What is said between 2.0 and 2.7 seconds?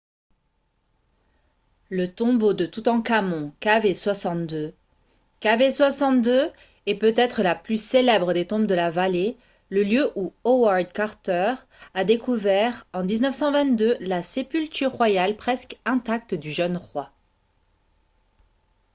tombeau de